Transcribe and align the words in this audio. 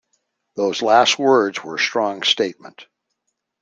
Those 0.55 0.81
last 0.81 1.19
words 1.19 1.63
were 1.63 1.75
a 1.75 1.79
strong 1.79 2.23
statement. 2.23 2.87